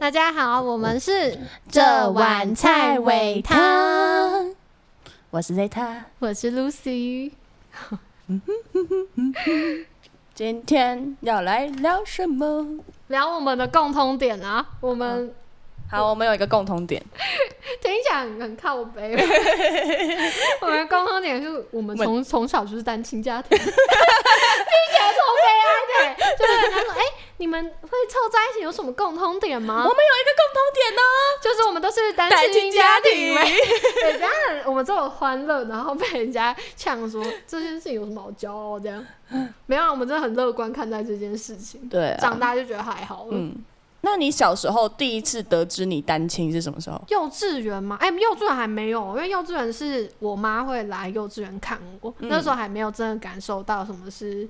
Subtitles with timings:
[0.00, 4.54] 大家好，我们是这碗菜尾汤，
[5.28, 7.32] 我是 Zeta，我是 Lucy。
[10.32, 12.82] 今天要来聊什么？
[13.08, 15.34] 聊我们的共通点啊，我们
[15.90, 17.04] 好，我们有一个共同点，
[17.82, 19.12] 听起来很靠背。
[20.60, 26.36] 我们的共同点是我们从从小就是单亲家庭， 听起来超悲哀的。
[26.38, 27.02] 就是人家说，哎、
[27.38, 29.74] 你们会凑在一起有什么共同点吗？
[29.74, 31.02] 我们有一个共同点呢、
[31.42, 33.34] 就是我们都是单单亲亲家家庭庭。
[34.00, 34.32] 对，这样
[34.66, 38.78] 我们这么欢乐，然后被人家呛说这件事情有什么好骄傲？
[38.78, 39.04] 这样
[39.66, 41.88] 没有啊，我们真的很乐观看待这件事情。
[41.88, 43.32] 对、啊，长大就觉得还好了。
[43.32, 43.56] 嗯，
[44.02, 47.00] 那你小时候第一次得知你单亲是什么时候？
[47.08, 47.96] 幼稚园吗？
[48.00, 54.48] 哎、幼稚园还没有，因为幼稚园是我妈会来幼稚园看我，嗯那时候还没有真的感受到什么是，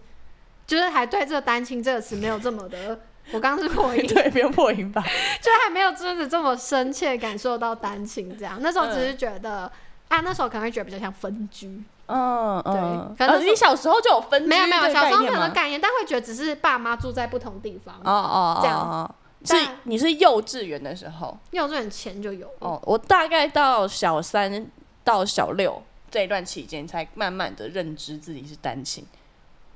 [0.66, 3.00] 就是还对这个“单亲”这个词没有这么的。
[3.32, 5.02] 我刚刚是破音，对，不用破音吧？
[5.41, 8.58] 就还没有真的这么深切感受到单亲这样。
[8.60, 9.70] 那时候只是觉得，
[10.08, 17.94] 啊，那时候可能会觉得比较像分居，嗯嗯，可能哦你小时候就有分居没有没有，小时候概念吗可能概念，但会觉得只是爸妈住在不同地方。
[18.03, 24.70] 哦哦这样是你是幼稚园的时候幼稚园前就有，哦，我大概到小三
[25.02, 29.05] 到小六这一段期间，才慢慢的认知自己是单亲。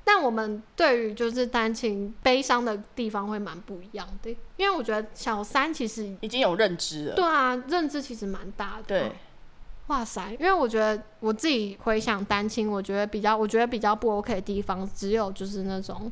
[0.07, 7.15] 但我们对于就是单亲悲伤的地方会蛮不一样的，因为我觉得小三其实已经有认知了。
[7.15, 8.83] 对啊，认知其实蛮大的。
[8.83, 9.11] 对，
[9.87, 16.11] 哇塞，因为我觉得我自己回想单亲，我觉得比较我觉得比较不 OK 的地方，只有就是那种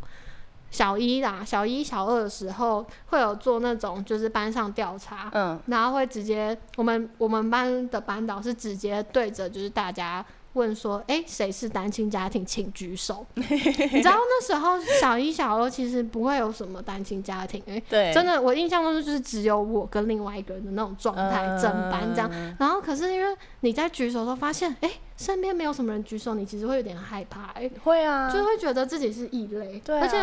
[0.74, 13.24] 小一啦，小一小二的时候会有做那种就是班上调查，嗯，然后会直接我们我们班的班导是直接对着就是大家问说，哎、谁是单亲家庭，请举手。
[13.36, 22.28] 你知道那时候小一小二其实不会有什么单亲家庭、哎，对，真的我印象中就是只有我跟另外一个人的那种状态，整班这样。
[22.34, 22.56] 嗯。
[22.60, 30.18] 然后可是因为你在举手的时候发现，哎、身边没有什么人举手，你其实会有点害怕、哎、会啊，就会觉得自己是异类，对啊，而且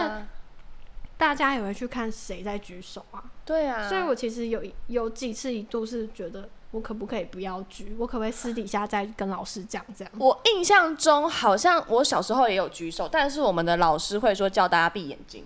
[1.21, 3.23] 大家也会去看谁在举手啊。
[3.45, 7.95] 对啊，所以我其实有有几次一度是觉得，我可不可以不要举？
[7.99, 10.13] 我可不可以私底下再跟老师讲这样？
[10.19, 15.45] 我印象中好像我小时候也有举手，但是我们的老师会说叫大家闭眼睛，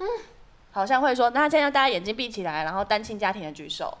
[0.00, 0.06] 嗯，
[0.72, 3.96] 好像会说，那现在大家眼睛闭起来，然后单亲家庭的举手，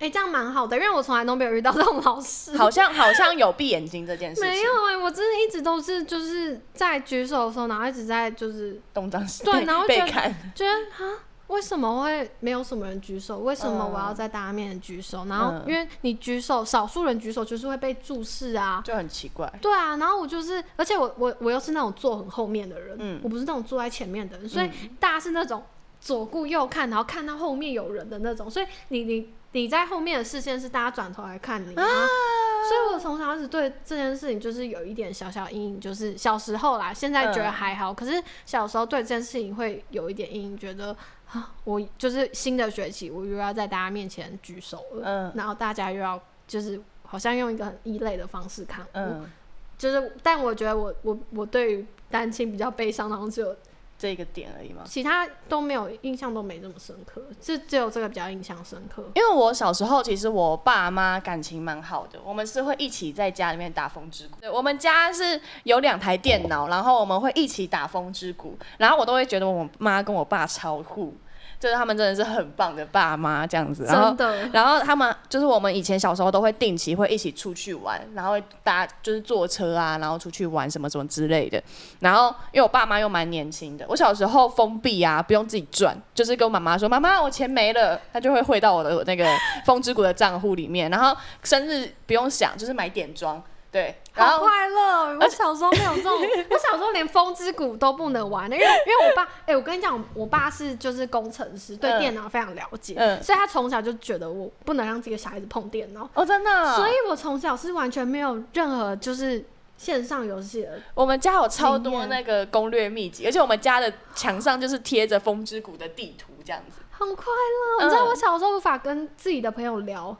[0.00, 2.56] 哎、这样蛮好的，因为我从来都没有遇到这种老师。
[2.56, 10.06] 好像好像有闭眼睛这件事情，没有哎、我真的一直都是就是在举手的时候，然后一直在就是东张西对然后觉得
[10.54, 10.72] 觉得
[11.04, 13.40] 啊，为什么会没有什么人举手？
[13.40, 15.26] 为什么嗯我要在大家面前举手？
[15.26, 18.80] 然后嗯因为你举手，少数人举手就是会被注视啊。
[18.84, 25.62] 就很奇怪，对啊，然后我就是，而且我我我又是那种坐很后面的人，嗯我不是那种坐在前面的人，所以大家是那种
[26.00, 40.96] 左顾右看，然后看到后面有人的那种，所以你你你在后面的视线是大家转头来看你啊，所以我从小一直对这件事情就是有一点小小阴影，就是小时候啦，现在觉得嗯还好，可是小时候对这件事情会有一点阴影，觉得
[41.32, 45.32] 啊，我就是新的学期我又要在大家面前举手了，嗯。
[45.34, 49.30] 然后大家又要就是好像用一个很异类的方式看我，嗯，
[49.76, 53.56] 就是，但我觉得我我我对于单亲比较悲伤，然后只有
[54.00, 54.82] 这个点而已嘛。
[54.86, 59.04] 其他都没有印象都没这么深刻，就只有这个比较印象深刻。
[59.14, 64.40] 因为我小时候其实我爸妈感情蛮好的，我们是会一起在家里面打风之谷。
[64.40, 71.14] 对，我们家是有两台电脑，然后我们会一起打风之谷，然后我都会觉得我妈跟我爸超酷，
[71.60, 73.84] 就是他们真的是很棒的爸妈这样子。
[73.84, 74.16] 然后
[74.52, 78.34] 然后他们就是我们以前小时候都会定期会一起出去玩，然后
[78.64, 81.62] 搭就是坐车啊，然后出去玩什么什么之类的。
[82.00, 89.26] 然后因为我爸妈又蛮年轻的，我小时候封闭啊，不用自己赚，就是跟我妈妈说：“妈妈，我钱没了。”他就会汇到我的那个
[89.66, 90.90] 风之谷的账户里面。
[90.90, 93.94] 然后生日不用想，就是买点装，对。
[94.20, 95.18] 然好后快乐！
[95.20, 96.12] 我小时候没有这种，
[96.50, 109.44] 我小时候连风之谷都不能玩的，因为因为我爸，哎、我跟你讲，我爸是就是工程师，对嗯电脑非常了解，嗯所以他从小就觉得我不能让自己的小孩子碰电脑，哦，真的哦、所以我从小是完全没有任何就是
[109.76, 116.80] 线上游戏的我们家有超多那个攻略秘籍，而且我们家的墙上就是贴着风之谷的地图这样子。
[116.90, 117.84] 很快乐。
[117.84, 120.14] 你知道嗯我小时候无法跟自己的朋友聊，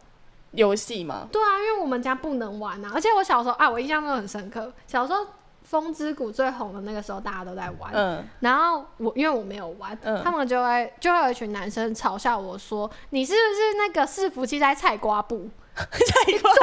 [0.52, 1.28] 游戏吗？
[1.30, 4.72] 对啊，因为我们家不能玩啊，而且我小时候啊，我印象都很深刻。
[4.86, 5.22] 小时候
[5.62, 16.54] 《风之谷》最红的那个时候，大家都在玩，嗯，然后我因为我没有玩，嗯他们就会就会有一群男生嘲笑我说：“你是不是那个伺服器在菜瓜布？”下一关。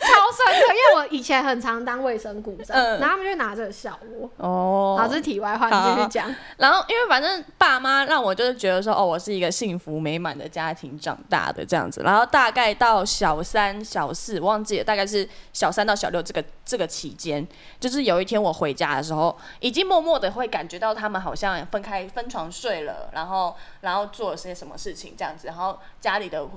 [0.00, 4.30] 超深刻，因为我以前很常当卫生股长，嗯然后他们就拿这个笑我。
[4.38, 6.34] 哦好，这是题外话，好你继续讲。
[6.56, 12.00] 然后因为反正爸妈让我就是觉得说，哦，我是一个幸福美满的家庭长大的这样子。
[12.02, 17.46] 然后大概到小三、小四，忘记了，大概是小三到小六这个这个期间，
[17.78, 26.48] 就是有一天我回家的时候，已经默默的会感觉到他们好像分开分床睡了，然后然后做了些什么事情这样子，然后家里的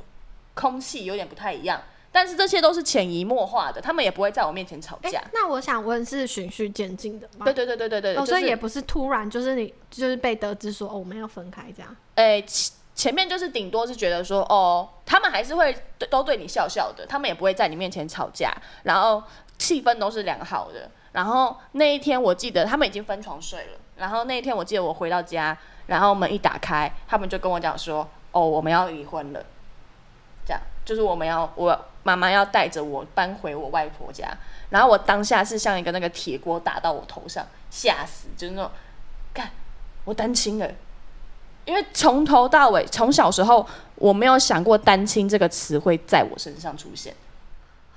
[0.53, 1.81] 空气有点不太一样。
[2.13, 5.23] 但是这些都是潜移默化的，他们也不会在我面前吵哎、架。
[5.33, 7.45] 那我想问，是循序渐进的吗？
[7.45, 11.95] 对对对对对对，哦，就是所以也不是突然，就是你就是被得知说哦我们要分开这样。
[12.15, 18.53] 诶、前前面就是顶多是觉得说，哦，他们还是会对都对你笑笑的，他们也不会在你面前吵架，
[18.83, 19.23] 然后
[19.57, 20.91] 气氛都是良好的。
[21.13, 25.57] 然后那一天我记得他们已经分床睡了，然后那一天我记得我回到家，
[25.87, 29.43] 然后门一打开，他们就跟我讲说，哦，我们要离婚了，
[30.45, 34.27] 这样就是我们要我妈妈要带着我搬回我外婆家，
[34.69, 38.71] 然后我当下是像一个那个铁锅打到我头上，吓死，就是那种，
[39.33, 39.49] 干，
[40.05, 40.69] 我单亲了。
[41.63, 43.65] 因为从头到尾，从小时候
[43.95, 47.15] 我没有想过“单亲”这个词会在我身上出现。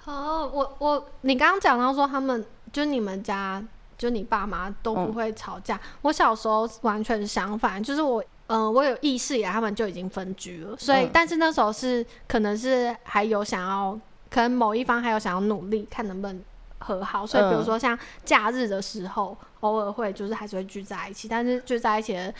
[0.05, 3.65] 哦，我我你刚刚讲到说他们就你们家
[3.97, 11.11] 就你爸妈都不会吵架，我小时候完全相反，就是我嗯、呃我有意识以来他们就已经分居了，所以、嗯。
[11.13, 13.99] 但是那时候是可能是还有想要，
[14.31, 16.43] 可能某一方还有想要努力看能不能
[16.79, 17.65] 和好，所以比如嗯。
[17.65, 22.33] 说像假日的时候，偶尔会就是还是会聚在一起，但是聚在一起的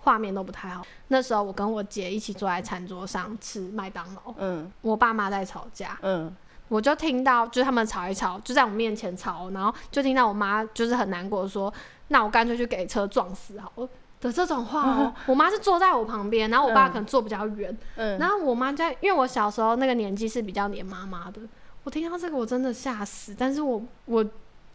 [0.00, 0.84] 画面都不太好。
[1.08, 4.70] 那时候我跟我姐一起坐在餐桌上吃麦当劳，嗯。
[4.80, 6.34] 我爸妈在吵架，嗯。
[6.68, 11.70] 我就听到，就是他们吵一吵，就在我面前吵，然后就听到我妈就是很难过地说
[12.08, 13.86] ：“那我干脆去给车撞死好了。”
[14.22, 21.40] 的这种话哦，我妈是坐在我旁边，然后我爸可能坐比较远，嗯，然后我妈在，因为我小时候那个年纪是比较黏妈妈的，
[21.82, 24.24] 我听到这个我真的吓死，但是我我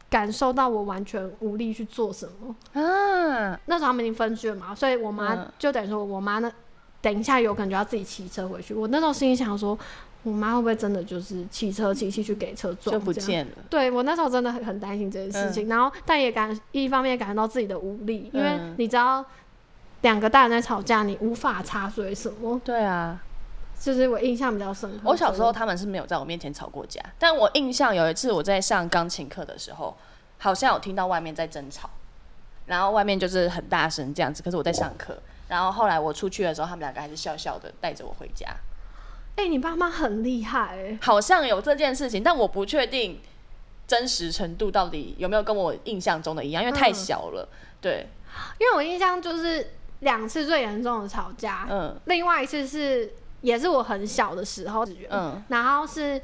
[0.10, 2.56] 感受到我完全无力去做什么。
[2.74, 6.52] 啊，那时候他们已经分居了嘛，所以我妈嗯就等于说我妈那
[7.02, 8.74] 等一下有可能就要自己骑车回去。
[8.74, 9.78] 我那时候心里想说，
[10.28, 13.52] 我妈会不会真的就是骑车骑骑去给车撞就不见了。
[13.70, 19.24] 对我那时候真的很很担心这件事情，然后但也感一方面感觉到自己的无力，因为嗯你知道
[20.02, 23.22] 两个大人在吵架，你无法插嘴什么，对啊，
[23.80, 25.00] 就是我印象比较深刻。
[25.06, 29.96] 我小时候他们是没有在我面前吵过架，但我印象有一次我在上钢琴课的时候，
[30.38, 31.90] 好像有听到外面在争吵，
[32.66, 35.18] 然后外面就是很大声这样子，可是我在上课。
[35.48, 38.48] 然后后来我出去的时候，他们两个还是笑笑的带着我回家，
[39.38, 43.22] 哎、你爸妈很厉害哎、好像有这件事情，但我不确定
[43.88, 47.48] 真实程度到底有没有跟我印象中的一样，因为太嗯小了。
[47.80, 48.08] 对，
[48.60, 56.20] 因为我印象就是两次最严重的吵架，嗯另外一次是也是我很小的时候，嗯然后是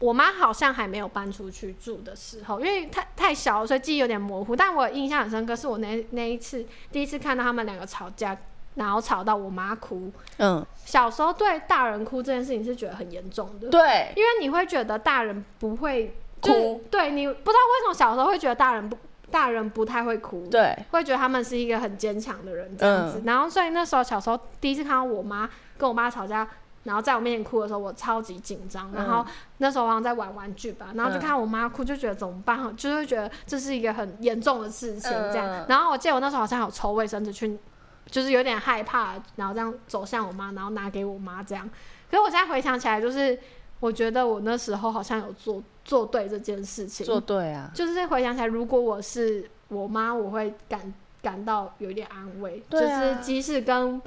[0.00, 4.54] 我妈好像还没有搬出去住的时候，因为太太小了，所以记忆有点模糊。
[4.54, 8.36] 但我印象很深刻，是我那那一次第一次看到他们两个吵架，
[8.76, 10.10] 然后吵到我妈哭。
[10.38, 18.96] 嗯，小时候对大人哭这件事情是觉得很严重的，对，因为你会觉得大人不会就是哭对你不知道为什么小时候会觉得大人不
[19.30, 23.18] 大人不太会哭，对，会觉得他们是一个很坚强的人这样子。
[23.18, 26.46] 嗯然后所以那时候小时候第一次看到我妈跟我妈吵架，
[26.84, 28.92] 然后在我面前哭的时候，我超级紧张。
[28.94, 29.26] 然后
[29.58, 32.76] 那时候好像在玩玩具吧，然后就嗯看到我妈哭，就觉得怎么办？
[32.76, 35.46] 就是觉得这是一个很严重的事情这样。
[35.48, 37.58] 嗯然后我记得我那时候好像有抽卫生纸去，
[38.06, 41.68] 就是有点害怕，然后这样走向我妈，然后拿给我妈这样。
[42.10, 43.38] 可是我现在回想起来，就是
[43.80, 54.00] 我觉得我那时候好像有做做对这件事情，做对啊，就是回想起来，如果我是我妈，我会感感到有点安慰，对啊就是即使跟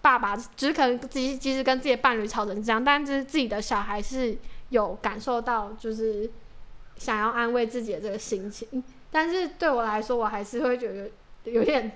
[0.00, 4.36] 爸爸，就是可能即即使跟自己的伴侣吵成这样，但是自己的小孩是
[4.70, 6.30] 有感受到，就是
[6.96, 8.82] 想要安慰自己的这个心情。
[9.10, 11.10] 但是对我来说，我还是会觉得
[11.44, 11.90] 有点，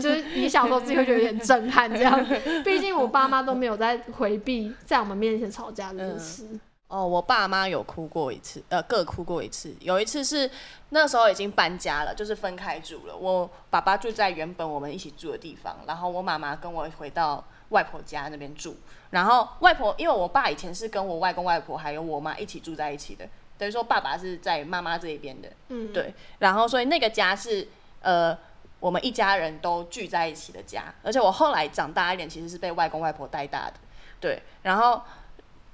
[0.00, 2.24] 就是你小时候自己会觉得有点震撼，这样。
[2.64, 6.46] 毕竟我爸妈都没有在回避在我们面前吵架这件事。
[6.88, 9.74] 哦，我爸妈有哭过一次，呃，各哭过一次。
[9.80, 10.50] 有一次是
[10.88, 13.14] 那时候已经搬家了，就是分开住了。
[13.14, 18.74] 我爸爸住在原本我们一起住的地方，然后我妈妈跟我回到外婆家那边住。
[19.10, 23.28] 然后外婆，因为我爸以前是跟我外公外婆还有我妈一起住在一起的，
[23.58, 25.50] 等于说爸爸是在妈妈这一边的。
[25.68, 27.68] 嗯，对，然后所以那个家是
[28.00, 28.34] 呃
[28.80, 33.74] 我们一家人都聚在一起的家，而且我后来长大一点，其实是被外公外婆带大的，
[34.20, 35.02] 对，然后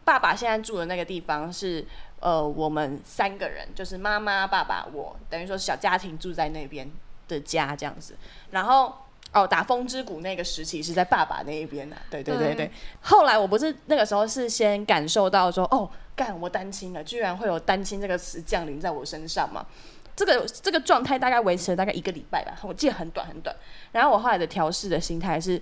[0.05, 1.87] 爸爸现在住的那个地方是
[2.21, 6.91] 呃我们三个人，就是妈妈、爸爸、我，等于说小家庭住在那边
[7.29, 8.17] 的家这样子，
[8.51, 8.95] 然后。
[9.33, 12.71] 哦，打风之谷那个时期是在爸爸那一边呢、对对对对。
[13.01, 19.67] 后来我不是那个时候是先感受到说，哦，干我单亲了，居然会有单亲这个词降临在我身上嘛？
[20.17, 23.55] 这个这个状态大概维持了大概一个礼拜吧，我记得很短很短。
[23.93, 25.61] 然后我后来的调试的心态是，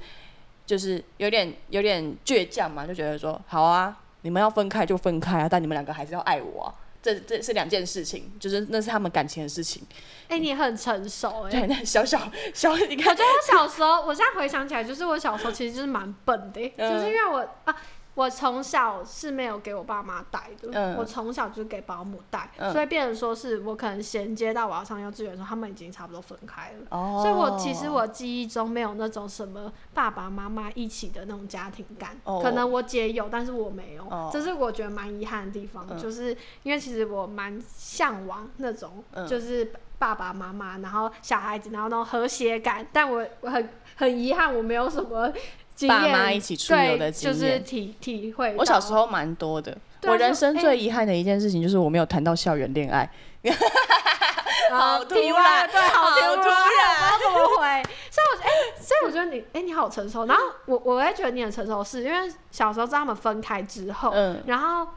[0.66, 6.74] 就是有点有点倔强嘛，就觉得说好啊，你们要分开就分开啊，但你们两个还是要爱我啊。
[7.02, 9.82] 这这是两件事情，就是那是他们感情的事情。
[10.28, 17.76] 哎、你很成熟哎、对，那小小小，你看我觉得我小时候，我现在回想起来，就是我小时候其实就是蛮笨的欸、嗯就是因为我啊，
[18.14, 20.96] 我从小是没有给我爸妈带的，嗯。
[20.98, 22.70] 我从小就给保姆带，嗯。
[22.72, 26.86] 所以变成说是我可能衔接到我要上幼稚园的时候，他们已经差不多分开了。
[26.90, 27.20] 哦。
[27.22, 32.40] 所以我其实我记忆中没有那种什么爸爸妈妈一起的那种家庭感，哦。
[32.42, 34.28] 可能我姐有，但是我没有，哦。
[34.30, 35.98] 这是我觉得蛮遗憾的地方，嗯。
[35.98, 39.26] 就是因为其实我蛮向往那种，嗯。
[39.26, 45.32] 就是爸爸妈妈，然后小孩子，然后那种和谐感，但我我很很遗憾，我没有什么
[45.88, 47.62] 爸妈一起出游的对，就是经验。
[47.64, 48.54] 体体会。
[48.56, 53.02] 我小时候蛮多的，我人生最遗憾的一件事情就是我没有谈到校园恋爱。
[53.02, 53.10] 啊
[54.72, 57.82] 好突然对，好好突突然，不知道怎么回。
[58.10, 60.24] 所以我觉得，哎、所以我觉得你，哎、你好成熟。
[60.24, 64.88] 然后我，我会觉得你很成熟，是因为小时候知道他们分开之后，嗯然后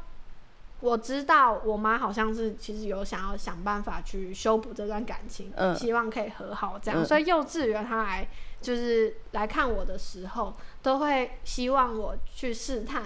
[0.79, 7.01] 我知道我妈好像是其实有想要想办法去修补这段感情，嗯希望可以和好这样。
[7.01, 8.25] 嗯所以幼稚园他来
[8.65, 13.03] 就是来看我的时候，都会希望我去试探，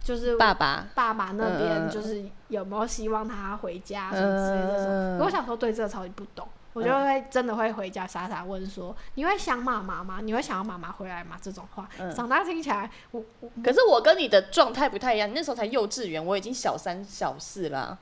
[0.00, 10.20] 就是爸爸，爸爸那边嗯就是有没有希望他回家什么之类的我小时候对这个超级不懂，我就会真的会回家傻傻问说：“你会想妈妈吗？
[10.22, 17.98] 你会想要妈妈回来吗？”这种话，嗯长大听起来，我我可是我跟你的状态不太一样，你那时候才幼稚园，我已经小三小四啦。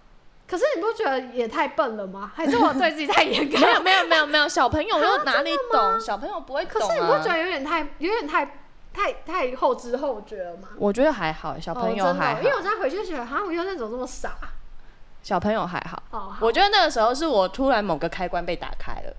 [0.47, 2.31] 可是你不觉得也太笨了吗？
[2.35, 3.59] 还是我对自己太严格？
[3.59, 6.01] 没有没有没有没有，小朋友啊又哪里懂？
[6.01, 7.35] 小朋友不会懂可是你不觉啊。
[7.35, 8.59] 得有点太有点太
[8.93, 10.69] 太太后知后觉了吗？
[10.77, 14.37] 我觉得还好，小朋友还好，因为我现在回去觉得，好像我幼稚园怎么这么傻？
[15.23, 16.03] 小朋友还好。
[16.11, 19.17] 哦，好我觉得那个时候是我突然某个开关被打开了，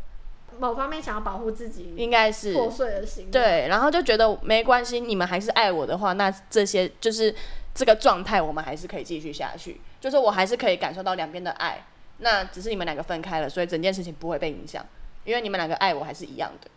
[0.60, 7.34] 某方面想要保护自己应该是破碎的心。，对，然后就觉得没关系，你们还是爱我的话，那这些就是
[7.74, 9.82] 这个状态，我们还是可以继续下去。
[10.06, 11.84] 就是我还是可以感受到两边的爱，
[12.20, 14.86] 那只是你们两个分开了，所以整件事情不会被影响，
[15.24, 16.70] 因为你们两个爱我还是一样的。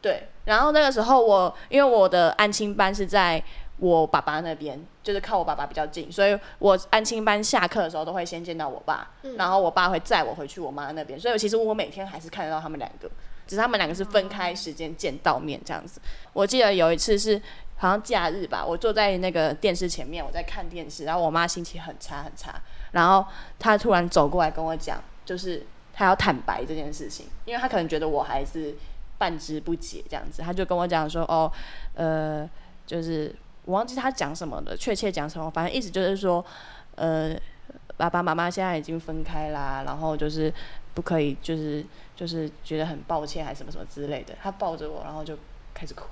[0.00, 3.42] 对，然后那个时候我因为我的安亲班是在
[3.78, 13.10] 我爸爸那边，就是靠我爸爸比较近，所以我安亲班下课的时候都会先见到我爸，嗯然后我爸会载我回去我妈那边，所以其实我每天还是看得到他们两个，
[13.44, 16.00] 只是他们两个是分开时间见到面这样子。
[16.32, 17.42] 我记得有一次是
[17.78, 23.24] 好像假日吧，我坐在那个电视前面，我在看电视，然后我妈心情很差很差，然后
[23.58, 28.74] 她突然走过来跟我讲，就是她要坦白这件事情，因为她可能觉得我还是
[29.16, 31.50] 半知不解这样子，她就跟我讲说，哦，
[31.94, 32.48] 呃，
[32.84, 36.44] 就是我忘记她讲什么了，确切讲什么，反正意思就是说，
[36.96, 37.36] 呃，
[37.96, 40.52] 爸爸妈妈现在已经分开啦，然后就是
[40.94, 41.84] 不可以，就是
[42.16, 44.34] 就是觉得很抱歉还是什么什么之类的。
[44.42, 45.36] 她抱着我，然后就
[45.72, 46.04] 开始哭，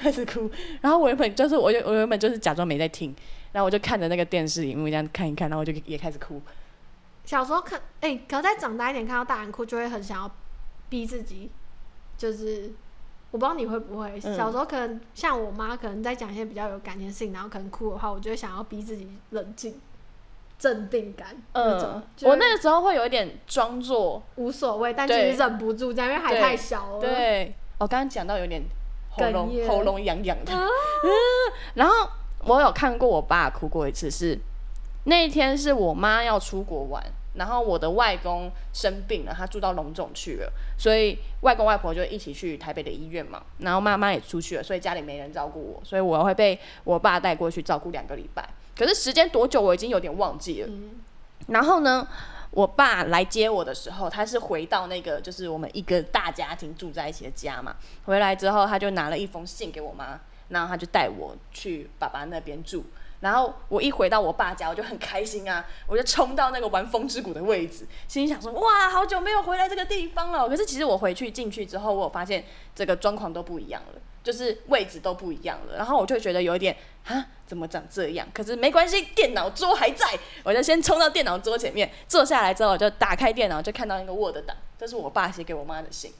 [0.00, 0.50] 开始哭。
[0.80, 3.14] 然后我原本就是我就我原本就是假装没在听，
[3.52, 6.40] 然后我就看着那个电视荧幕这样看一看，然后我就也开始哭。
[7.24, 10.30] 小时候看，哎、可再长大一点，看到大人哭，就会很想要
[10.88, 11.50] 逼自己，
[12.16, 12.70] 就是
[13.32, 19.80] 我不知道你会不会，嗯小时候可能像我妈，可能在讲一些比较有感情的事情，然后可能哭的话，我就会想要逼自己冷静、
[20.56, 27.00] 镇定感那种嗯，，我那个时候会有一点装作，无所谓，但其对实忍不住这样，因为还太小了。
[27.00, 28.62] 对我刚刚讲到有点
[29.16, 30.68] 喉咙喉咙痒痒的，嗯
[31.74, 32.08] 然后
[32.44, 34.38] 我有看过我爸哭过一次是，
[35.04, 37.02] 那一天是我妈要出国玩，
[37.34, 50.68] 然后我的外公生病了，他住到龙总去了，所以外公外婆就一起去台北的医院嘛，然后妈妈也出去了，所以家里没人照顾我，所以我会被我爸带过去照顾两个礼拜，可是时间多久我已经有点忘记了。
[50.68, 51.00] 嗯，
[51.48, 52.06] 然后呢，
[52.56, 57.76] 我爸来接我的时候，他是回到那个就是我们一个大家庭住在一起的家嘛。
[58.06, 62.82] 回来之后，他就拿了一封信给我妈，然后他就带我去爸爸那边住。
[63.20, 70.48] 然后我一回到我爸家，我就很开心啊，我就冲到那个玩风之谷的位置，心想说：哇，好久没有回来这个地方了。
[70.48, 72.42] 可是其实我回去进去之后，我发现
[72.74, 75.76] 这个状况都不一样了，就是位置都不一样了。
[75.76, 78.26] 然后我就觉得有一点啊，怎么长这样？
[78.34, 80.04] 可是没关系，电脑桌还在，
[80.42, 86.12] 我就先冲到电脑桌前面坐下来之后，我就打开电脑，就看到那个 Word 档，这是我爸写给我妈的信。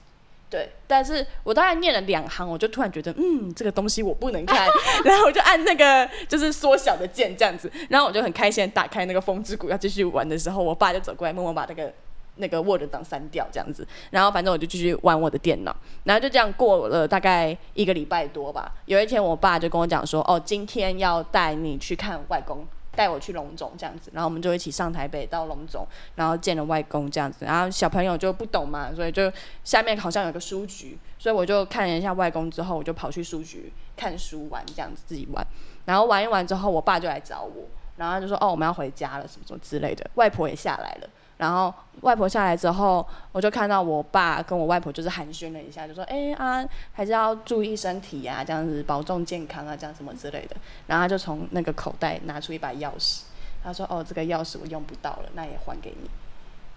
[0.49, 4.69] 对，但是我大概念了两行，我就突然觉得，嗯，这个东西我不能看，
[5.05, 11.93] 然后我就按那个就是缩小的键这样子，然后我就很开心打开那个风之谷要继续玩的时候，我爸就走过来默默把那个
[12.37, 15.75] 那个 Word 档删掉这样子，然后反正我就继续玩我的电脑，
[16.05, 18.73] 然后就这样过了大概一个礼拜多吧。
[18.87, 29.31] 有一天我爸就跟我讲说，哦，今天要带你去看外公带我去龙总这样子，然后我们就一起上台北到龙总，然后见了外公这样子，然后小朋友就不懂嘛，所以就
[29.65, 35.47] 下面好像有个书局，所以我就看了一下外公之后，我就跑去书局看书玩这样子自己玩，
[35.85, 37.65] 然后玩一玩之后，我爸就来找我，
[37.97, 41.09] 然后他就说哦我们要回家了什么什么之类的，外婆也下来了。
[41.39, 50.57] 然后外婆下来之后，我就看到我爸跟我外婆就是寒暄了一下，就说：“哎啊，还是要注意身体啊，这样子保重健康啊，这样什么之类的。”
[50.89, 53.23] 然后他就从那个口袋拿出一把钥匙，
[53.63, 56.09] 他说：“哦，这个钥匙我用不到了，那也还给你。”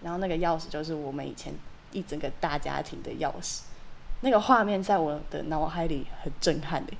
[0.03, 1.53] 然后那个钥匙就是我们以前
[1.91, 3.61] 一整个大家庭的钥匙，
[4.21, 6.93] 那个画面在我的脑海里很震撼的。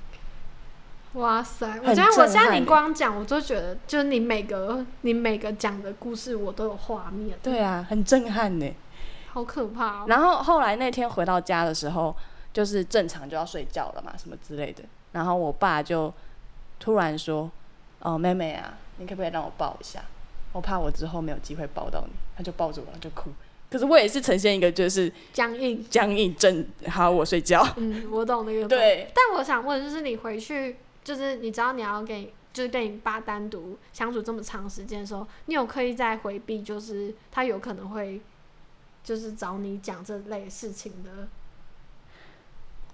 [1.13, 1.79] 哇塞！
[1.83, 7.35] 我觉得我现在你光讲，我就觉得就是你每个你每个讲的故事，我都有画面。
[7.41, 8.71] 对啊，很震撼呢，
[9.31, 10.03] 好可怕。
[10.03, 12.15] 哦然后后来那天回到家的时候，
[12.53, 14.83] 就是正常就要睡觉了嘛，什么之类的。
[15.13, 16.13] 然后我爸就
[16.79, 17.49] 突然说
[18.01, 20.01] ：“哦，妹妹啊，你可不可以让我抱一下？
[20.51, 23.31] 我怕我之后没有机会抱到你。”他就抱着我就哭。
[23.71, 27.67] 可是我也是呈现一个就是僵硬僵硬症好，我睡觉。
[27.77, 28.67] 嗯，我懂那个。
[28.67, 29.11] 对。
[29.15, 30.75] 但我想问，就是你回去。
[31.03, 38.21] 就是你知道你要给就是跟你爸单独相处这么长时间的时候，你有刻意在回避，就是他有可能会
[39.03, 41.27] 就是找你讲这类事情的。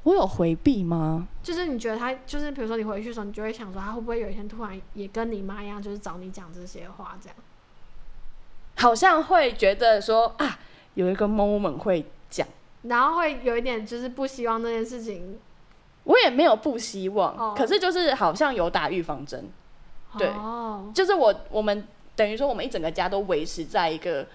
[0.03, 1.27] 我有回避吗？
[1.41, 7.35] 就是你觉得他就是比如说你回去的时候，你就会想说他会不会有一天突然也跟你妈一样，就是找你讲这些话这样？
[8.77, 10.59] 好像会觉得说啊，
[10.93, 12.47] 有一个 moment 会讲，
[12.83, 15.39] 然后会有一点就是不希望那件事情。
[16.05, 19.47] 我也没有不希望，可是就是好像有打预防针，
[20.17, 20.31] 对，
[20.93, 24.25] 就是我我们等于说我们一整个家都维持在一个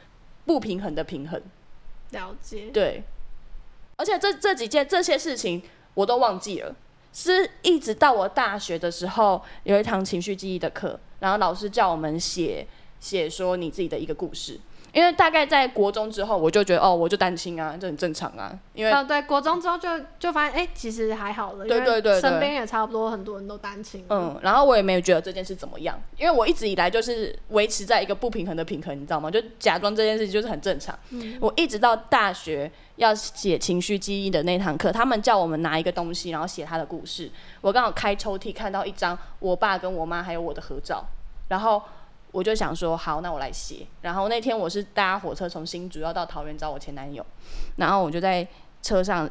[0.44, 1.40] 不平衡的平衡，
[2.10, 3.02] 了解，对，
[3.96, 5.62] 而且这这几件这些事情
[5.94, 6.74] 我都忘记了，
[7.12, 12.66] 是一直到我大学的时候有一堂情绪记忆的课，然后老师叫我们写
[12.98, 14.58] 写说你自己的一个故事。
[14.92, 18.58] 因为大概在国中之后，我就觉得哦，我就单亲啊，这很正常啊。
[18.74, 21.64] 因为啊，对，国中之后就就发现，哎，其实还好了。
[21.64, 24.04] 对对对，身边也差不多很多人都单亲。
[24.08, 29.30] 嗯，然后我也没有觉得这件事怎么样，因为我一直以来就是维持在一个不平衡的平衡，你知道吗？
[29.30, 30.98] 就假装这件事情就是很正常。
[31.10, 31.38] 嗯。
[31.40, 37.30] 我一直到大学要写情绪记忆的那堂课，他们叫我们拿一个东西，然后写他的故事。
[37.60, 41.06] 我刚好开抽屉看到一张我爸跟我妈还有我的合照，
[41.48, 41.80] 然后。
[42.32, 43.86] 我就想说，好，那我来写。
[44.02, 47.26] 然后那天我是搭火车从新竹要到桃园找我前男友，
[47.76, 48.46] 然后我就在
[48.82, 49.28] 车上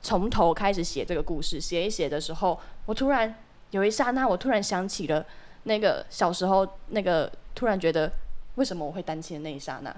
[0.00, 1.60] 从头开始写这个故事。
[1.60, 3.34] 写一写的时候，我突然
[3.72, 5.22] 有一刹那，我突然想起了
[5.64, 8.10] 那个小时候那个突然觉得
[8.54, 9.94] 为什么我会单亲的那一刹那，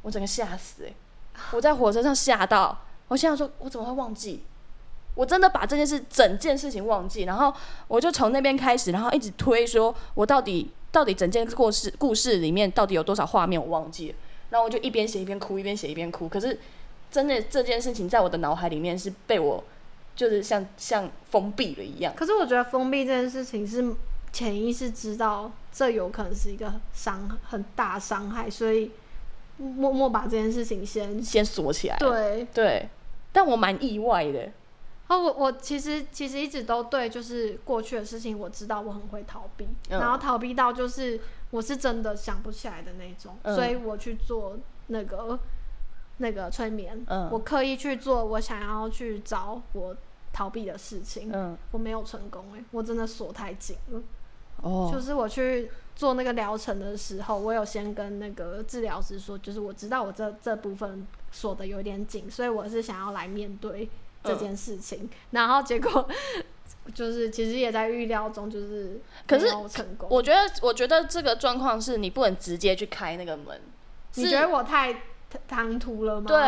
[0.00, 0.90] 我整个吓死，
[1.52, 4.42] 我在火车上吓到，我现在说，我怎么会忘记？
[5.14, 7.52] 我真的把这件事整件事情忘记，然后
[7.86, 10.72] 我就从那边开始，然后一直推，说我到底。
[10.96, 14.14] 到底整件故事故事里面到底有多少画面我忘记了，
[14.48, 16.26] 然后我就一边写一边哭，一边写一边哭。
[16.26, 16.58] 可是
[17.10, 19.62] 真的这件事情在我的脑海里面是被我
[20.14, 22.14] 就是像像封闭了一样。
[22.16, 23.94] 可是我觉得封闭这件事情是
[24.32, 28.90] 潜意识知道这有可能是一个伤很大伤害，所以
[29.58, 31.96] 默默把这件事情先先锁起来。
[31.98, 32.88] 对对，
[33.32, 34.50] 但我蛮意外的。
[35.08, 44.56] 哦，我我其实其实一直都对，就是过去的事情，我知道我很会逃避，然后逃避到就是我是真的想不起来的那种，所以我去做
[44.88, 45.38] 那个
[46.16, 49.96] 那个催眠，我刻意去做我想要去找我
[50.32, 51.32] 逃避的事情，
[51.70, 54.02] 我没有成功，哎，我真的锁太紧了。
[54.62, 63.88] 哦，就是我去做那个疗程的时候，我有先跟那个治疗师说，就是我知道我这这部分锁的有点紧，所以我是想要来面对。
[64.26, 66.08] 这件事情，然后结果
[66.94, 70.08] 就是其实也在预料中，就是可是成功。
[70.10, 73.60] 我觉得，我觉得这个状况是你不能直接去开那个门。
[74.14, 75.02] 你觉得我太
[75.46, 76.26] 唐突了吗？
[76.26, 76.38] 对，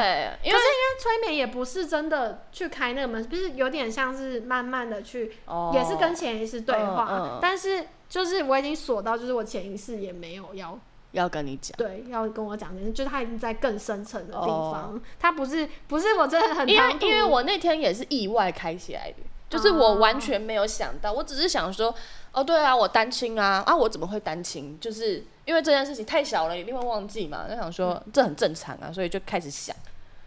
[0.42, 5.32] 可是因为催眠也不是真的去开那个门，就是有点像是慢慢的去，
[5.74, 10.78] 也是跟潜意识对话，但是就是我已经锁到，就是我潜意识也没有要。
[11.12, 19.16] 要跟你讲，对，要跟我讲，就是他已经在更深层的地方，他不是不是我真的很，因为因为我那天也是意外开起来的，
[19.48, 21.94] 就是我完全没有想到，我只是想说，
[22.32, 24.78] 哦，对啊，我单亲啊，啊，我怎么会单亲？
[24.78, 29.74] 就是因为这件事情太小了，一定会忘记嘛，就想说这很正常啊，所以就开始想，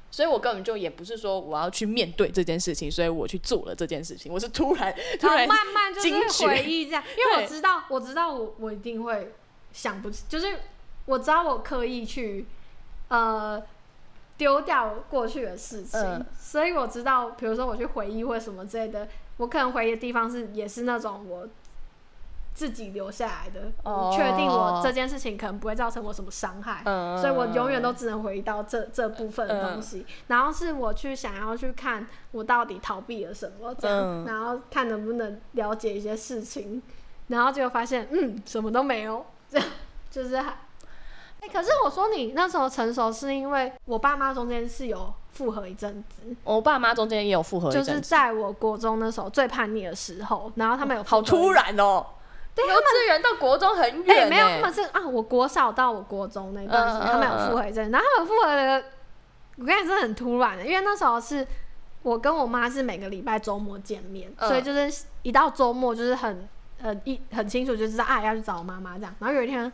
[0.10, 9.32] 所以我根本就也不是说我要去面对这件事情，所以我去做了这件事情，我是突然突然慢慢就是回忆这样，因为我知道我知道我我一定会
[9.72, 10.48] 想不起，就是。
[11.06, 12.46] 我知道我刻意去，
[13.10, 13.62] 呃，
[14.38, 21.48] 丢掉过去的事情，所以我知道，比如说我去回忆或什么之类的，我可能回忆的地方是也是那种我
[22.54, 30.06] 自己留下来的，哦确定我这件事情可能不会造成我什么伤害，嗯所以我永远都只能回忆到这这部分的东西。
[30.28, 36.82] 然后是我去想要去看我到底逃避了什么，这样，嗯然后看能不能了解一些事情，
[37.28, 39.68] 然后结果发现，嗯，什么都没有，这 样
[40.10, 40.58] 就是还。
[41.42, 52.06] 哎、可是我说你那时候成熟，是因为我爸妈中间是有复合一阵子，我爸妈中间也有复合一就是，在我国中那时候最叛逆的时候，然后他们有好突然哦。
[52.54, 58.84] 对幼稚园到国中很哎、远、欸没有，他们是啊，我国小到我国中那段时间，嗯嗯他们有复合一阵，然后他们复合的，
[59.56, 61.48] 我跟你说很突然的，因为那时候是
[62.04, 66.48] 我跟我妈是每个礼拜周末见面，嗯所以就是一到周末就是很
[66.82, 69.72] 很一很清楚就知道啊要去找我妈妈这样，然后有一天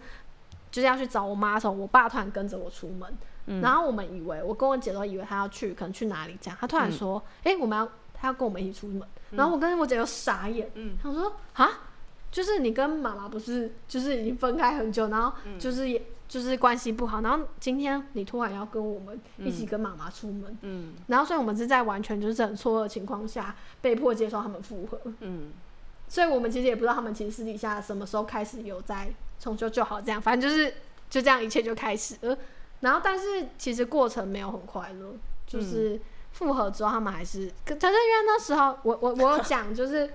[0.77, 3.11] 就是要去找我妈的时候，我爸突然跟着我出门，
[3.47, 3.61] 嗯。
[3.61, 10.95] 然后我们以为我跟我姐都以为他要去，可能去哪里这样，他突然说，哎、我们要他要跟我们一起出门，然后我跟我姐就傻眼，嗯。
[11.01, 11.67] 他说啊，
[12.29, 15.57] 就是你跟妈妈不是就是已经分开很久，然后嗯。
[15.57, 20.93] 就是也就是关系不好，然后今天你突然要跟我们一起跟妈妈出门，嗯。
[21.07, 25.53] 然后所以我们是在完全就是很错愕的情况下被迫接受他们复合，嗯
[26.07, 30.73] 所以我们其实也不知道他们其实私底下什么时候开始有在重修旧好这样，反正就是
[31.09, 32.37] 就这样一切就开始了。
[32.79, 35.15] 然后但是其实过程没有很快乐，
[35.45, 35.99] 就是
[36.31, 40.11] 复合之后他们还是，可可是因为那时候我我我有讲就是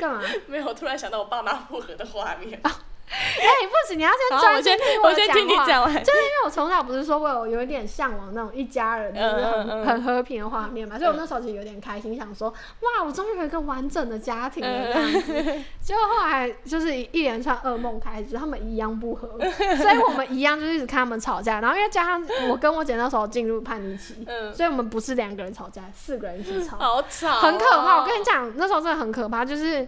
[0.00, 0.22] 干嘛？
[0.48, 2.60] 没有，突然想到我爸妈复合的画面。
[3.08, 5.92] 哎、不行，你要先好，专心听我先听你话讲完。
[6.04, 15.32] 就是因为我从小不是说我有有一点向往那种一家人就是很、很和平的画面嘛，所以我那时候其实有点开心，想说哇，我终于有一个完整的家庭了这样子。
[15.80, 19.38] 结果后来就是一一连串噩梦开始，他们一样不和，
[19.78, 26.76] 所以我们一样就是一直看他们吵架，然后因为加上我跟我姐那时候进入叛逆期，嗯，所以我们不是两个人吵架，四个人一起吵。
[26.76, 28.00] 好吵、很可怕。
[28.00, 29.44] 我跟你，讲，那时候真的很可怕。
[29.44, 29.86] 就是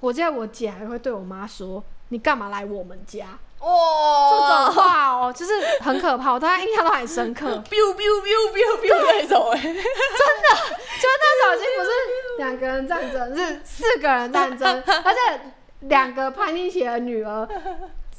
[0.00, 3.26] 我记得我姐还会对我妈说：“你干嘛来我们家？”
[3.58, 7.46] 这哇，种话哦，就是很可怕，我对她印象都很深刻。
[7.70, 11.90] biu biu biu biu biu 那种 哎、就那时候已经不是
[12.38, 14.68] 两个人战争，是四个人战争，
[15.02, 15.40] 而且
[15.80, 17.48] 两个叛逆期的女儿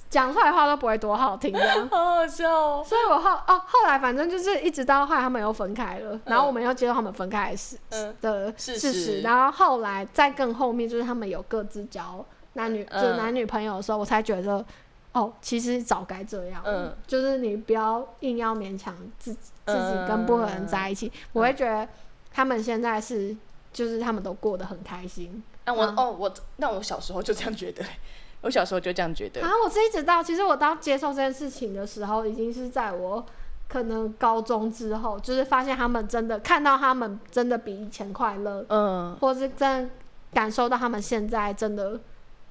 [0.09, 1.87] 讲出来的话都不会多好听这样。
[1.89, 2.83] 好好笑哦。
[2.87, 13.01] 所以我后哦后来反正就是一直到后来他们又分开了，然后我们又接受他们分开的事、嗯的事实，然后后来再更后面就是他们有各自交男女、嗯。
[13.01, 14.65] 就是男女朋友的时候，我才觉得
[15.13, 16.93] 哦，其实早该这样，嗯。
[17.07, 21.87] 就是你不要硬要勉强自己自己跟不合人在一嗯起，我会觉得
[22.33, 23.35] 他们现在是
[23.71, 25.41] 就是他们都过得很开心。
[25.65, 27.83] 那我、嗯哦，我那我小时候就这样觉得，
[28.41, 29.41] 我小时候就这样觉得。
[29.41, 33.25] 然后我是一直到，其实我到接受这件事情的时候，已经是在我
[33.67, 39.89] 可能高中之后，就是发现他们真的看到他们真的比以前快乐，嗯，或是真
[40.31, 41.99] 感受到他们现在真的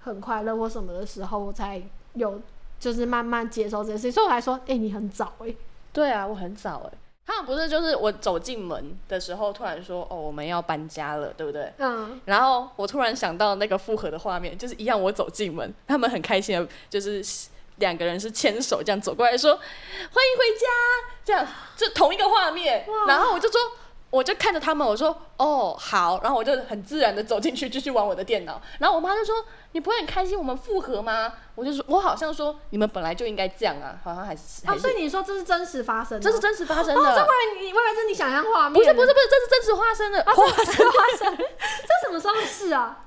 [0.04, 2.40] 很快乐或什么的时候，我才有
[2.78, 4.12] 就是慢慢接受这件事情。
[4.12, 5.54] 所以我才说，哎、你很早哎、
[5.92, 11.72] 对啊，我很早哎、他们不是就是我走进门的时候，突然说哦我们要搬家了，对不对？
[11.78, 17.24] 嗯，然后我突然想到那个复合的画面，就是一样，我走进门，他们很开心的，就是
[17.76, 20.66] 两个人是牵手这样走过来说欢迎回家，
[21.24, 22.86] 这样就同一个画面。
[23.08, 23.60] 然后我就说，
[24.14, 28.62] 我就看着他们，我说哦好，然后我就很自然的走进去继续玩我的电脑。
[28.78, 29.34] 然后我妈就说
[29.72, 31.32] 你不会很开心我们复合吗？
[31.56, 36.94] 我就说我好像说你们本来就应该这样啊，好像还是还哦，所以你说这是真实发生的，这是真实发生的。
[36.94, 37.28] 哦，这会
[37.60, 41.36] 你，我以为是你想象画面，不是不是不是，这是真实发生的，啊，这是发生，
[41.82, 43.00] 这什么时候的事啊？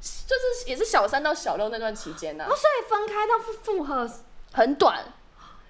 [0.00, 4.10] 就是也是小三到小六那段期间呢、啊哦，所以分开到复复合，
[4.52, 5.04] 很短。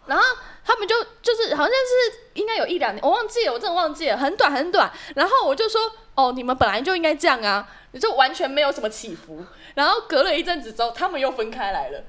[0.07, 0.25] 然后
[0.65, 4.91] 他们就就是好像是应该有一两年，我忘记了，我真的忘记了，很短很短。
[5.15, 5.81] 然后我就说，
[6.15, 7.69] 哦，你们本来就应该这样啊，
[8.01, 9.45] 就完全没有什么起伏。
[9.75, 12.05] 然后隔了一阵子之后，他们又分开来了。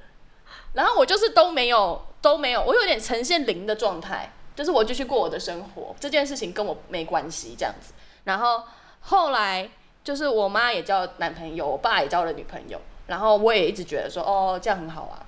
[0.74, 7.92] 然后我就是都没有都没有，我有点呈现零的状态，就是我继续过我的生活，这件事情跟我没关系这样子。
[8.24, 8.64] 然后
[9.00, 9.70] 后来
[10.02, 15.23] 就是我妈也交男朋友，我爸也交了女朋友，然后我也一直觉得说，哦，这样很好啊。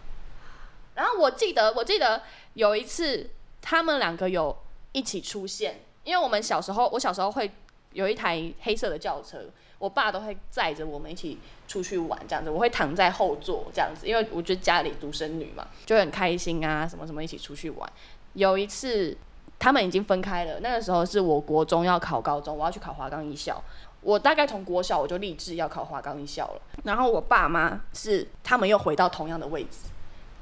[0.97, 2.23] 然后我记得，我记得
[2.55, 3.31] 有一次
[3.63, 4.57] 他们两个有
[4.91, 7.49] 一起出现，因为我们小时候，我小时候会
[7.93, 9.45] 有一台黑色的轿车，
[9.79, 17.93] 我爸都会载着我们一起出去玩，这样子，我会躺在后座这样子，因为我觉得家里独生女嘛，就很开心啊，什么什么一起出去玩。
[18.33, 19.17] 有一次
[19.59, 23.63] 他们已经分开了，那个时候是我国中要考高中，我要去考华冈艺校。
[24.03, 29.89] 我大概从国小我就立志要考华冈艺校了，然后我爸妈是他们又回到同样的位置，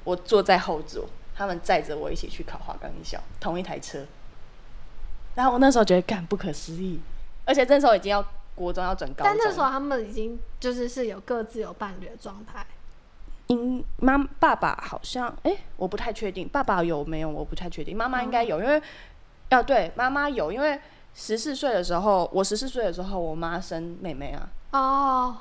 [0.04, 4.04] 我坐在后座，他们载着我一起去考华冈艺校，同一台车。
[5.34, 7.00] 然后我那时候觉得干不可思议，
[7.44, 12.64] 而且那时候已经要国中要转高中，但那时候他们已经就是是有各自有伴侣的状态，
[13.48, 18.80] 因妈爸爸好像哎、我不太确定，爸爸有没有我不太确定，妈妈应该有，因为
[19.48, 20.80] 啊对，妈妈有，因为
[21.14, 25.36] 十四岁的时候，我十四岁的时候，我妈生妹妹啊，哦。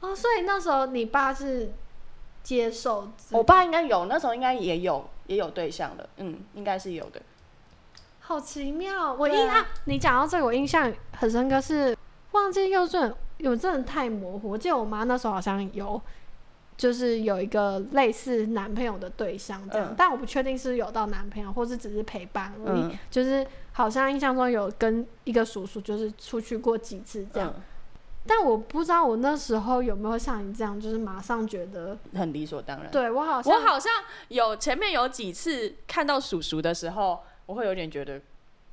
[0.00, 1.72] 哦，所以那时候你爸是
[2.42, 7.20] 接受这我爸应该有，那时候应该也有也有对象了，嗯，应该是有的。
[8.20, 11.96] 好奇妙，我印象、你讲到这个，我印象很深刻是
[12.32, 14.50] 忘记幼稚园，有真的太模糊。
[14.50, 16.00] 我记得我妈那时候好像有，
[16.76, 22.80] 就是有一个类似男朋友的对象这样，嗯但我不确定是有到男朋友，或是只是陪伴而已。
[22.82, 27.62] 嗯，就是好像印象中有跟一个叔叔就是出去过几次这样，嗯
[28.28, 32.90] 但我不知道我那时候有没有像你这样，就是马上觉得，很理所当然。
[32.90, 33.90] 对我好像我好像
[34.28, 38.20] 有前面有几次看到叔叔的时候，我会有点觉得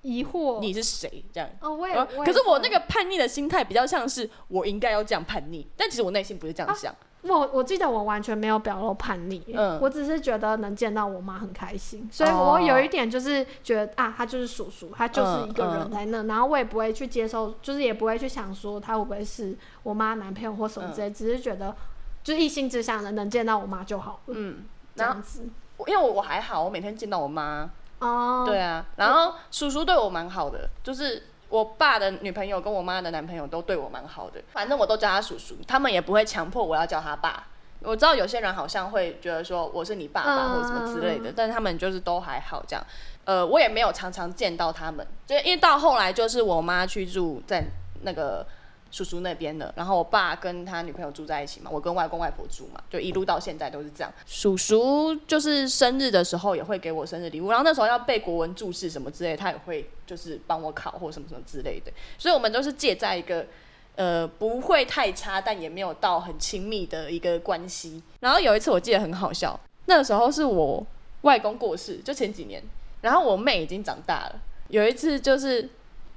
[0.01, 0.59] 疑惑。
[0.59, 1.49] 你是谁这样。
[1.61, 6.93] 哦，我也，可是我那个叛逆的心态比较像是我应该要这样叛逆，但其实我内心不是这样想。
[7.27, 9.79] 我我记得我完全没有表露叛逆，嗯。
[9.81, 12.51] 我只是觉得能见到我妈很开心，所以哦。
[12.53, 15.79] 我有一点就是觉得啊，他就是叔叔，他就是一个嗯。
[15.79, 21.75] 人在那，然后我也不会去接受，就是也不会去想说他会不会是我妈男朋友或什么之类，只是觉得
[22.23, 24.63] 就一心只想着能见到我妈就好了，嗯，
[24.95, 25.47] 这样子。
[25.87, 31.23] 因为我我还好，我每天见到我妈，哦，对啊，然后叔叔对我蛮好的，就是
[31.55, 37.47] 我爸的女朋友跟我妈的男朋友都对我蛮好的，反正我都叫他叔叔，他们也不会强迫我要叫他爸。
[37.81, 42.85] 我知道有些人好像会觉得说我是你爸爸嗯或者什么之类的，但是他们就是都还好这样。
[43.23, 47.63] 呃，我也没有常常见到他们，就因为到后来就是我妈去住在
[48.01, 48.45] 那个
[48.95, 54.09] 叔叔那边的，然后我爸跟他女朋友住在一起嘛，我跟外公外婆住嘛，就一路到现在都是这样。
[54.25, 63.45] 叔叔就是生日的时候也会给我生日礼物，然后那时候要背国文注释什么之类，他也会就是帮我考或什么什么之类的，所以我们都是借在一个。
[63.97, 68.03] 呃，不会太差，但也没有到很亲密的一个关系。
[68.19, 70.85] 然后有一次我记得很好笑，那个时候是我
[71.21, 72.61] 外公过世，就前几年，
[72.99, 74.41] 然后我妹已经长大了。
[74.67, 75.69] 有一次就是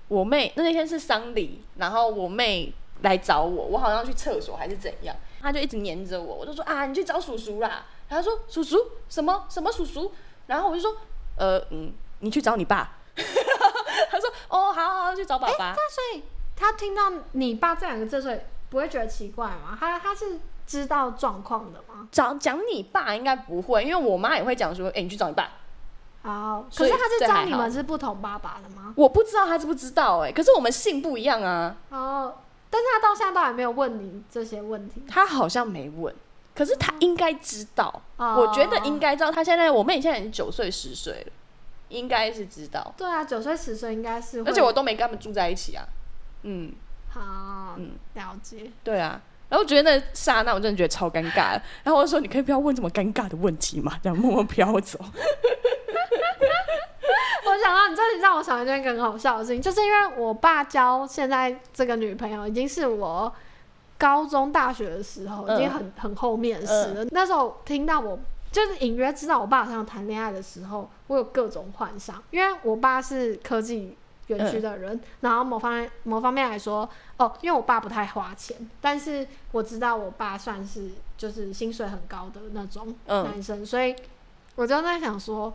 [0.09, 7.85] 我妹那天是丧礼，然后我妹来找我，我好像去厕所还是怎样，她就一直黏着我，我就说啊，你去找叔叔啦。
[8.09, 8.77] 然后她说叔叔
[9.09, 10.11] 什么什么叔叔，
[10.47, 10.97] 然后我就说
[11.37, 12.97] 呃嗯，你去找你爸。
[14.11, 15.75] 她说哦，好好好，去找爸爸。
[15.75, 16.23] 所以
[16.57, 18.39] 他听到你爸这两个字，所以
[18.71, 19.77] 不会觉得奇怪吗？
[19.79, 22.09] 他他是知道状况的吗？
[22.11, 25.53] 讲讲你爸应该不会，因为我妈也会讲说，哎、你去找你爸。
[26.23, 28.93] 哦，可是他是知道你们是不同爸爸的吗？
[28.97, 31.77] 我不知道他知不知道哎、可是我们姓不一样啊。
[31.91, 32.35] 哦，
[32.69, 35.03] 但是他到现在都还没有问你这些问题。
[35.09, 36.15] 他好像没问，
[36.55, 38.03] 可是他应该知道。
[38.17, 39.31] 哦我觉得应该知道。
[39.31, 41.33] 他现在我妹现在已经九岁十岁了，
[41.89, 42.93] 应该是知道。
[42.97, 44.43] 对啊，九岁十岁应该是。
[44.45, 45.87] 而且我都没跟他们住在一起啊。
[46.43, 46.73] 嗯，
[47.11, 48.71] 好，嗯了解。
[48.83, 49.21] 对啊。
[49.49, 51.59] 然后觉得那刹那，我真的觉得超尴尬。
[51.83, 54.99] 然后我就说：“你可以不要问这么尴尬的问题嘛，这样默默飘走。
[57.47, 63.33] 我想到你这里让我想到一件很好笑的事情，就是因为我爸交现在这个女朋友，已经是我
[63.97, 67.05] 高中、大学的时候，嗯已经很很后面的事了。
[67.11, 68.19] 那时候听到我
[68.53, 73.97] 就是隐约知道我爸好像谈恋爱的时候，我有各种幻想，因为我爸是科技
[74.29, 83.25] 园区的人，然后某方面某方面来说，哦，因为我爸不太花钱，但是我知道我爸算是就是薪水很高的那种嗯。
[83.25, 83.97] 男生，所以
[84.55, 85.53] 我就在想说，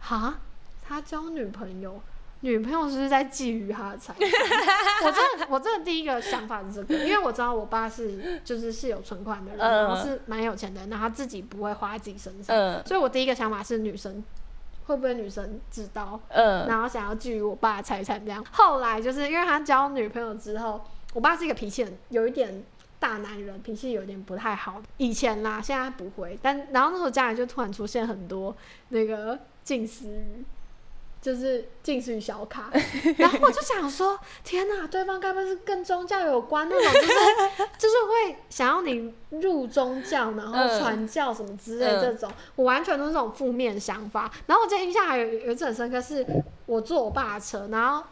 [0.00, 0.38] 哈，
[0.82, 2.00] 他交女朋友，
[2.40, 4.28] 女朋友是不是在觊觎他的财产？
[5.04, 14.24] 我真的，我真的第一个想法是这个，因为我知道我爸是就是是有存款的人，嗯然后是蛮有钱的人，然后他自己不会花在自己身上，嗯所以我第一个想法是女生
[14.86, 18.44] 会不会女生知道，嗯然后想要觊觎我爸的财产这样。
[18.52, 20.82] 后来就是因为他交女朋友之后，
[21.12, 22.64] 我爸是一个脾气很有一点
[22.98, 24.82] 大男人，脾气有点不太好。
[24.96, 28.54] 以前啦，现在不会，但然后那时候家里就突然出现很多
[28.88, 30.44] 那个近似语。
[31.22, 32.70] 就是近似于小卡，
[33.18, 37.08] 然后我就想说，天哪，对方该不会是跟宗教有关那种，就是
[37.76, 44.32] 就是会想要你入宗教，然后嗯传教什么之类嗯这种，我完全都是这种负面想法。
[44.46, 46.24] 然后我记得印象还有有一次很深刻，是
[46.64, 48.02] 我坐我爸的车，然后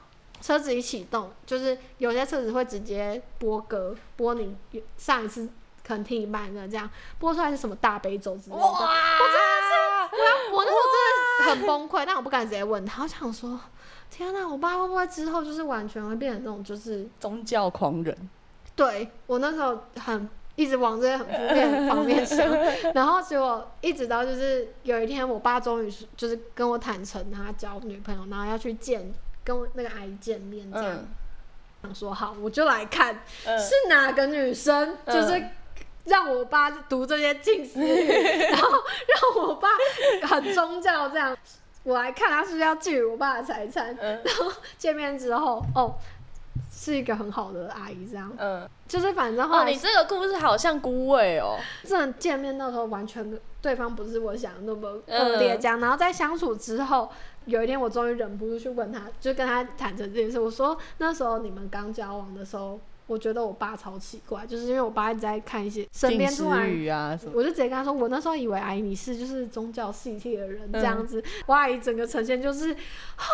[0.43, 4.55] 车子一启动，就是有些车子会直接播歌，播你
[4.99, 5.49] 上一次
[5.83, 6.87] 可能听一半的这样，
[7.19, 8.63] 播出来是什么大悲咒之类的。
[8.63, 8.71] 哇！
[8.71, 9.49] 我真的
[10.11, 13.59] 是我那时候真的很崩溃，但我不敢直接问他，我想说，
[14.11, 18.17] 天哪，我爸会不会之后就是完全会变成那种就是宗教狂人。
[18.77, 22.49] 对我那时候很一直往这些很负面方面想，
[22.95, 29.13] 然后结果一直到就是有一天，我爸终于是就是跟我坦诚他交女朋友，然后要去见
[29.45, 31.09] 跟我那个阿姨见面，这样、嗯。
[31.81, 33.59] 想说好，我就来看嗯。
[33.59, 35.45] 是哪个女生，嗯就是
[36.09, 38.09] 让我爸读这些近似语，
[38.51, 39.68] 然后让我爸
[40.27, 41.37] 很宗教这样。
[41.85, 43.97] 我来看他是不是要觊觎我爸的财产。
[44.01, 45.94] 嗯然后见面之后，哦，
[46.71, 51.57] 是一个很好的阿姨，这样嗯，就是反正后哦，你这个故事好像孤味哦。
[51.85, 57.09] 真的见面那时候完全对方不是我想的那么嗯恶劣这样，然后在相处之后，
[57.47, 60.38] 有一天我终于忍不住去问他，就跟他坦诚这件事。
[60.38, 73.27] 我说那时候你们刚交往的时候，我觉得我爸超奇怪，就是因为我爸一直在看一些身边突然啊，我就直接跟他说，我那时候以为阿姨你是就是宗教系列的人这样嗯子，我阿姨整个呈现就是，哦，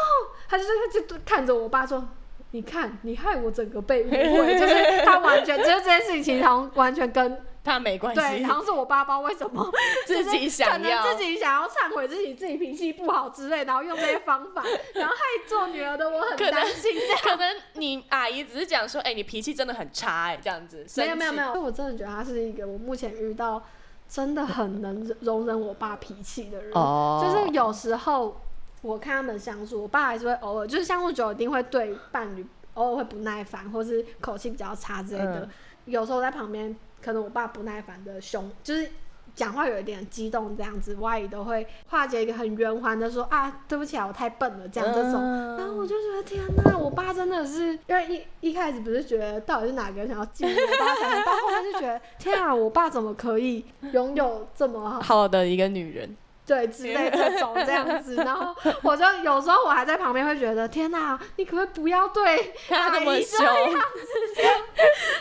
[0.49, 2.09] 她就是就看着我爸说。
[2.51, 9.73] 你看，你害我整个被误会，就是他完全，就是这件事情其实好像完全跟他没关对，系好，像是我爸不知道为什么
[10.07, 14.63] 自己想可能自己想要忏悔自己自己脾气不好之类，然后用这些方法，
[14.95, 17.19] 然后害做女儿的我很担心这样。
[17.25, 20.87] 可能你阿姨只是讲说，哎、你脾气真的很差、哎，这样子。
[20.97, 23.63] 有，没有没有没有，我真的觉得他是一个我目前遇到
[24.07, 26.71] 真的很能容忍我爸脾气的人。
[26.75, 28.39] 哦就是有时候
[28.83, 35.41] 我看他们相处，我爸还是会偶尔就是相处久，一定会对伴侣偶尔会不耐烦，或是口气比较差之类的。
[35.41, 35.51] 嗯
[35.87, 38.89] 有时候在旁边，可能我爸不耐烦的凶，就是。
[39.35, 45.15] 讲话有一点激动，这样子，我阿姨都会化解一个很圆环的说啊，对不起啊，我太笨了，这样这种。
[45.15, 64.61] 嗯然后我就觉得天哪，我爸真的是，因为一一开始不是觉得到底是哪个人想要进入我爸才能，到后面就觉得天啊，我爸怎么可以拥有这么好好的一个女人，对之类这种这样子，然后我就有时候我还在旁边会觉得天哪，你可不可以不要对 他那么凶这，样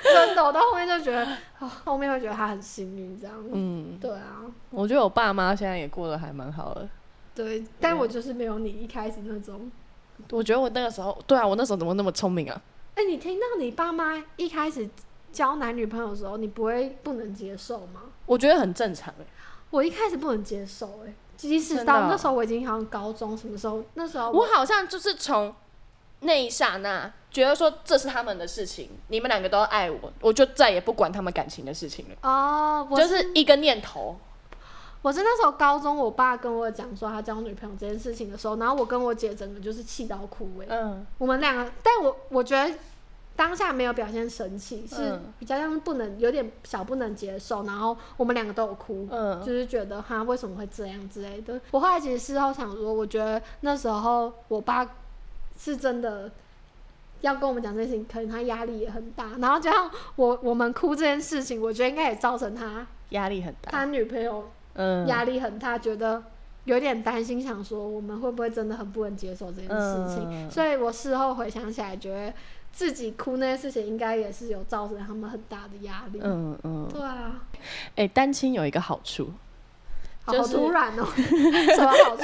[0.03, 1.25] 真的，我到后面就觉得，
[1.59, 6.87] 哦，后面会觉得他很幸运这样，嗯，对啊，我觉得我爸妈现在也过得还蛮好的。
[7.35, 9.71] 对，但我就是没有你一开始那种。
[10.29, 12.61] 我觉得我那个时候，对啊，我那时候怎么那么聪明啊？
[12.95, 14.87] 哎、你听到你爸妈一开始
[15.31, 18.01] 交男女朋友的时候，你不会不能接受吗？
[18.27, 19.25] 我觉得很正常哎、
[19.73, 25.51] 我一开始不能接受、哎，即使到那时候我已经好像高中什么时候，那时候我好像就是从
[26.19, 34.15] 那一刹那觉得说这是他们的事情，你们两个都要爱我，我就再也不管他们感情的事情了，哦，我就是一个念头。
[35.01, 42.73] 我是那时候高中，我爸跟我讲说他交女朋友这件事情的时候，然后我跟我姐整个就是气到哭哎、嗯，我们两个，但我我觉得
[43.35, 51.59] 当下没有表现生气，是嗯比较像不能有点小不能接受，然后我们两个都有哭，嗯就是觉得哈为什么会这样之类的。
[51.71, 54.87] 我后来其实事后想说，我觉得那时候我爸
[55.57, 56.31] 是真的。
[57.21, 63.71] 要跟我们讲这件事情，可能他压力也很大，然后加上我我们哭这件事情，我觉得应该也造成他 压力很大。
[63.71, 66.21] 他女朋友嗯，压力很大，觉得
[66.65, 70.27] 有点担心，想说我们会不会真的很不能接受这件事情。
[70.29, 72.33] 嗯所以我事后回想起来，觉得
[72.73, 76.19] 自己哭那些事情，应该也是有造成他们很大的压力。
[76.21, 77.39] 嗯嗯，对啊，
[77.95, 79.31] 哎、单亲有一个好处，
[80.25, 82.23] 好就是突然哦、 什么好处？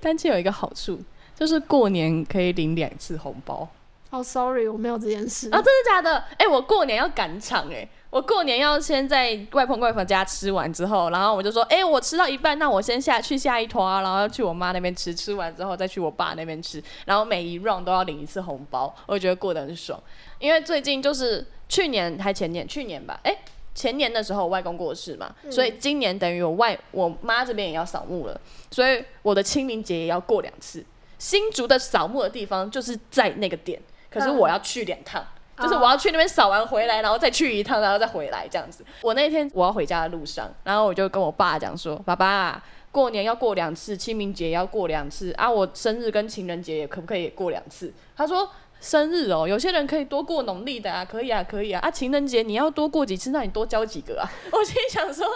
[0.00, 0.98] 单亲有一个好处，
[1.34, 3.68] 就是过年可以领两次红包。
[4.08, 5.50] 哦、s o r r y 我没有这件事。
[5.50, 6.24] 啊，真的假的？
[6.38, 20.02] 哎、我过年要赶场哎、我过年要先在外公外婆家吃完之后，然后我就说，哎、我吃到一半，那我先下去下一坨啊，然后去我妈那边吃，吃完之后再去我爸那边吃，然后每一 round 都要领一次红包，我觉得过得很爽。
[20.38, 23.36] 因为最近就是去年还前年，去年吧，哎、
[23.74, 30.82] 前年的时候我外公过世嘛，嗯所以今年等于我外我妈这边也要扫墓了，所以我的清明节也要过两次。
[31.18, 35.22] 新竹的扫墓的地方就是在那个点，可是嗯我要去两趟。
[35.58, 38.84] 就是我要去那边扫完回来，然后再去一趟，然后再回来这样子。
[39.02, 51.80] 我那天我要回家的路上，然后我就跟我爸讲说：“爸爸，过年要过两次，清明节要过两次啊，我生日跟情人节也可不可以也过两次？”他说：“生日哦，有些人可以多过农历的啊，可以啊，可以啊。
[51.82, 55.26] 啊，情人节你要多过几次，那你多交几个啊？” 我心里想说：“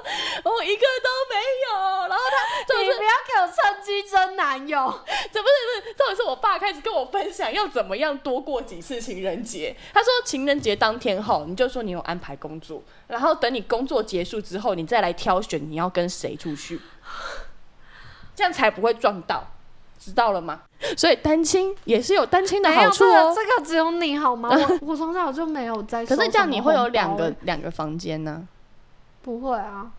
[0.45, 2.25] 我一个都没有。”然后
[2.69, 5.01] 他你不要给我趁机争男友。
[5.33, 9.77] 这不是不是，重点是我爸开始跟我分享要怎么样多过几次情人节。
[9.93, 16.81] 他说情人节当天后，你就说你有安排工作，然后等你工作结束之后，你再来挑选你要跟谁出去，
[18.35, 19.47] 这样才不会撞到，
[19.99, 20.63] 知道了吗？
[20.97, 23.35] 所以单亲也是有单亲的好处这个哦。
[23.37, 24.49] 这个只有你好吗？
[24.51, 26.05] 我我从小就没有在。
[26.07, 27.33] 可是这样你会有两个？
[27.43, 28.47] 两个房间呢、
[29.23, 29.91] 不会啊，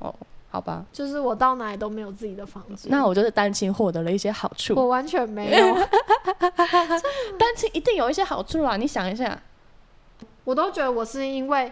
[0.54, 2.90] 好吧，就是我到哪里都没有自己的房子。
[2.90, 4.76] 那我就是单亲获得了一些好处。
[4.76, 5.74] 我完全没有，
[7.40, 8.76] 单亲一定有一些好处啊！
[8.76, 9.42] 你想一下，
[10.44, 11.72] 我都觉得我是因为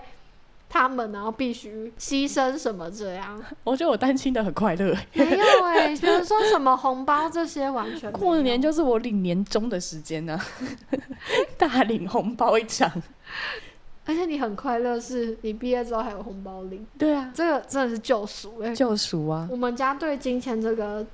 [0.70, 3.38] 他们，然后必须牺牲什么这样。
[3.66, 4.96] 我觉得我单亲的很快乐。
[5.14, 10.40] 没有哎、比如说什么红包这些，完全过年就是我领年终的时间呢、
[11.58, 12.90] 大领红包一场。
[14.10, 18.74] 而且你很快乐，是你毕业之后还有红包领，对啊，这个真的是救赎哎。
[18.74, 19.47] 救赎啊！
[19.51, 21.05] 我们家对金钱这个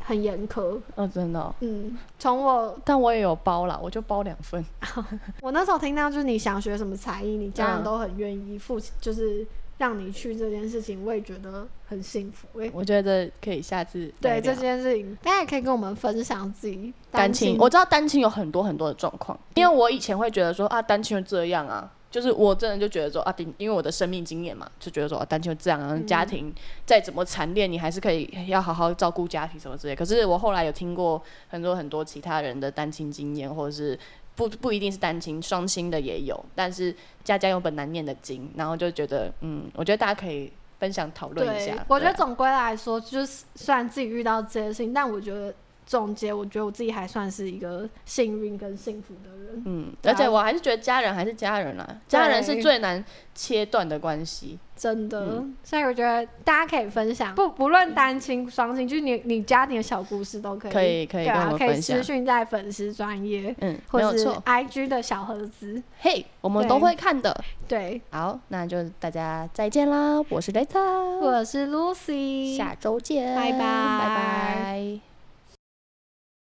[0.00, 4.64] 很严苛，哦，真的哦、嗯，从我但我也有包啦，我就包两份。
[5.40, 9.46] 我那时候听到就是你想学什么才艺，你家人嗯都很愿意付， 就是
[9.78, 12.68] 让你去这件事情，我也觉得很幸福哎。
[12.74, 26.52] 我觉得可以下次对这件事情，大家也可以跟我们分享自己单亲，我知道单亲有很多很多的状况，因为我以前会觉得说啊，单亲就这样啊，就是我真的就觉得说啊，顶因为我的生命经验嘛，就觉得说啊，单亲这样啊，家庭
[26.84, 29.94] 再怎么惨烈，你还是可以要好好照顾家庭什么之类。
[29.94, 33.96] 可是我后来有听过很多很多其他人的单亲经验，或者是
[34.34, 45.54] 不不一定是单亲，双亲的也有，但是家家有本难念的经，然后就觉得嗯，我觉得大家可以分享讨论一下。，我觉得总归来说，就是虽然自己遇到这些事情，但我觉得
[45.90, 49.60] 总结，我觉得我自己还算是一个幸运跟幸福的人。
[49.66, 54.56] 嗯，而且我还是觉得家人还是家人啦，家人是最难切断的关系。
[54.76, 64.42] 真的，嗯所以我觉得大家可以分享，不不论单亲、双亲，就是你你家庭的小故事都可以，可以可以跟我对啊，可以们分享私讯在粉丝专业嗯，没或是有错。
[64.46, 67.36] IG 的小盒子，嘿，我们都会看的。
[67.66, 70.22] 对，好，那就大家再见啦！
[70.28, 75.09] 我是 Data，，我是 Lucy，下周见，拜拜拜拜。